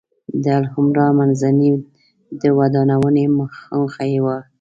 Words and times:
د 0.43 0.45
الحمرأ 0.59 1.05
منځۍ 1.17 1.71
د 2.41 2.43
ودانونې 2.59 3.25
موخه 3.73 4.03
یې 4.11 4.19
وه. 4.25 4.37